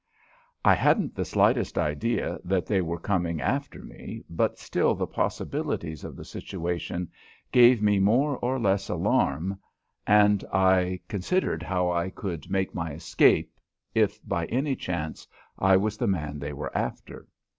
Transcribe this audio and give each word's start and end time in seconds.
I 0.65 0.73
hadn't 0.73 1.13
the 1.13 1.23
slightest 1.23 1.77
idea 1.77 2.39
that 2.43 2.65
they 2.65 2.81
were 2.81 2.97
coming 2.99 3.39
after 3.39 3.83
me, 3.83 4.23
but 4.31 4.57
still 4.57 4.95
the 4.95 5.05
possibilities 5.05 6.03
of 6.03 6.15
the 6.15 6.25
situation 6.25 7.07
gave 7.51 7.83
me 7.83 7.99
more 7.99 8.37
or 8.39 8.57
less 8.59 8.89
alarm, 8.89 9.59
and 10.07 10.43
I 10.51 11.01
considered 11.07 11.61
how 11.61 11.91
I 11.91 12.09
could 12.09 12.49
make 12.49 12.73
my 12.73 12.93
escape 12.93 13.53
if 13.93 14.19
by 14.27 14.45
any 14.47 14.75
chance 14.75 15.27
I 15.59 15.77
was 15.77 15.97
the 15.97 16.07
man 16.07 16.39
they 16.39 16.51
were 16.53 16.75
after. 16.75 17.27